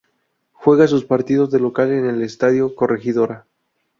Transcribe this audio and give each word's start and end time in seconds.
Juega 0.53 0.87
sus 0.87 1.05
partidos 1.05 1.51
de 1.51 1.59
local 1.59 1.91
en 1.91 2.07
el 2.07 2.23
Estadio 2.23 2.73
Corregidora. 2.75 3.45